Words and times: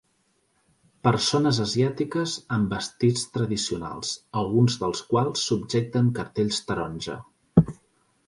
Persones 1.07 1.57
asiàtiques 1.65 2.31
amb 2.55 2.71
vestits 2.77 3.27
tradicionals, 3.35 4.15
alguns 4.43 4.77
dels 4.85 5.05
quals 5.13 5.45
subjecten 5.51 6.11
cartells 6.21 6.63
taronja. 6.71 7.19